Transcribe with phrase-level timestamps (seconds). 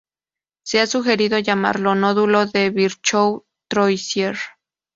[0.65, 4.35] Se ha sugerido llamarlo nódulo de Virchow-Troisier.